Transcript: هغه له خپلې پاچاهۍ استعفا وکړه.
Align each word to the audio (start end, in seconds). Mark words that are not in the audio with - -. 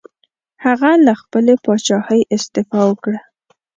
هغه 0.65 0.91
له 1.05 1.13
خپلې 1.21 1.53
پاچاهۍ 1.63 2.21
استعفا 2.35 2.81
وکړه. 2.89 3.19